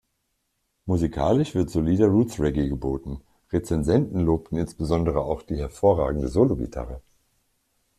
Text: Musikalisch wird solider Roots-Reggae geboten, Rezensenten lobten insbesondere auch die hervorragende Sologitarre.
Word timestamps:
Musikalisch 0.87 1.53
wird 1.53 1.69
solider 1.69 2.07
Roots-Reggae 2.07 2.69
geboten, 2.69 3.21
Rezensenten 3.51 4.21
lobten 4.21 4.57
insbesondere 4.57 5.21
auch 5.21 5.43
die 5.43 5.57
hervorragende 5.59 6.27
Sologitarre. 6.27 7.03